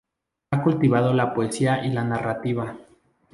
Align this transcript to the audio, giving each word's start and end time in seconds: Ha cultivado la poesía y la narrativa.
Ha 0.49 0.63
cultivado 0.63 1.13
la 1.13 1.31
poesía 1.31 1.85
y 1.85 1.89
la 1.91 2.03
narrativa. 2.03 2.75